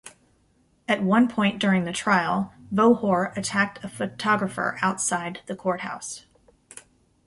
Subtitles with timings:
[0.87, 6.25] At one point during the trial, Vohor attacked a photographer outside the court house.